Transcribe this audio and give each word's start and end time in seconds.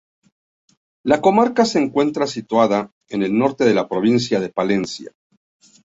La 1.05 1.21
comarca 1.21 1.63
se 1.63 1.77
encuentra 1.79 2.25
situada 2.25 2.91
en 3.07 3.21
el 3.21 3.37
norte 3.37 3.65
de 3.65 3.75
la 3.75 3.87
provincia 3.87 4.39
de 4.39 4.49
Palencia. 4.49 5.11